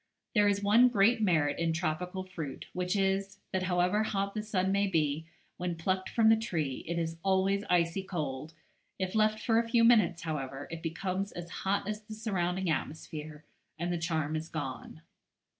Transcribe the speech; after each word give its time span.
There 0.33 0.47
is 0.47 0.63
one 0.63 0.87
great 0.89 1.21
merit 1.21 1.59
in 1.59 1.73
tropical 1.73 2.23
fruit, 2.23 2.65
which 2.73 2.95
is, 2.95 3.37
that 3.51 3.61
however 3.61 4.01
hot 4.01 4.33
the 4.33 4.41
sun 4.41 4.71
may 4.71 4.87
be, 4.87 5.27
when 5.57 5.75
plucked 5.75 6.09
from 6.09 6.27
the 6.29 6.35
tree 6.35 6.83
it 6.87 6.97
is 6.97 7.17
always 7.21 7.63
icy 7.69 8.01
cold; 8.01 8.55
if 8.97 9.13
left 9.13 9.39
for 9.45 9.59
a 9.59 9.69
few 9.69 9.83
minutes, 9.83 10.23
however, 10.23 10.67
it 10.71 10.81
becomes 10.81 11.31
as 11.33 11.51
hot 11.51 11.87
as 11.87 12.01
the 12.01 12.15
surrounding 12.15 12.67
atmosphere, 12.67 13.45
and 13.77 13.93
the 13.93 13.99
charm 13.99 14.35
is 14.35 14.49
gone. 14.49 15.03